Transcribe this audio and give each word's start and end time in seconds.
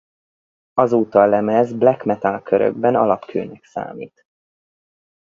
Azóta 0.73 1.21
a 1.21 1.25
lemez 1.25 1.73
black 1.73 2.03
metal 2.03 2.41
körökben 2.41 2.95
alapkőnek 2.95 3.63
számít. 3.65 4.25